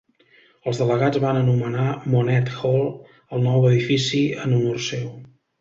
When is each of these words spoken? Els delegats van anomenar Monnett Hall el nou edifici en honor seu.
Els 0.71 0.79
delegats 0.79 1.19
van 1.25 1.39
anomenar 1.41 1.85
Monnett 2.15 2.49
Hall 2.63 2.83
el 3.37 3.47
nou 3.49 3.71
edifici 3.73 4.27
en 4.47 4.57
honor 4.61 4.85
seu. 4.91 5.09